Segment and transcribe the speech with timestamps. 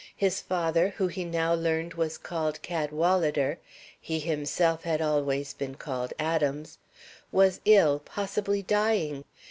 [0.15, 3.59] His father, who he now learned was called Cadwalader
[3.99, 6.79] (he himself had always been called Adams),
[7.31, 9.25] was ill, possibly dying.